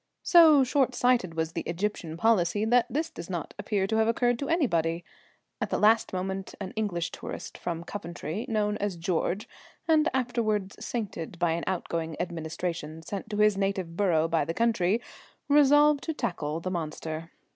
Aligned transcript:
So 0.23 0.63
short 0.63 0.95
sighted 0.95 1.35
was 1.35 1.51
the 1.51 1.61
Egyptian 1.67 2.17
policy 2.17 2.65
that 2.65 2.87
this 2.89 3.11
does 3.11 3.29
not 3.29 3.53
appear 3.59 3.85
to 3.85 3.97
have 3.97 4.07
occurred 4.07 4.39
to 4.39 4.49
anybody. 4.49 5.05
At 5.61 5.69
the 5.69 5.77
last 5.77 6.11
moment 6.11 6.55
an 6.59 6.71
English 6.75 7.11
tourist 7.11 7.55
from 7.55 7.83
Coventry, 7.83 8.47
known 8.49 8.77
as 8.77 8.97
George 8.97 9.47
(and 9.87 10.09
afterwards 10.11 10.83
sainted 10.83 11.37
by 11.37 11.51
an 11.51 11.65
outgoing 11.67 12.19
administration 12.19 13.03
sent 13.03 13.29
to 13.29 13.37
his 13.37 13.57
native 13.57 13.95
borough 13.95 14.27
by 14.27 14.43
the 14.43 14.55
country), 14.55 15.03
resolved 15.47 16.03
to 16.05 16.15
tackle 16.15 16.59
the 16.59 16.71
monster. 16.71 17.29